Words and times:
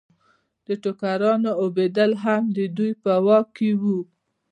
د 0.67 0.67
ټوکرانو 0.83 1.51
اوبدل 1.63 2.11
هم 2.23 2.43
د 2.57 2.59
دوی 2.77 2.91
په 3.03 3.13
واک 3.25 3.47
کې 3.57 3.69
وو. 3.81 3.99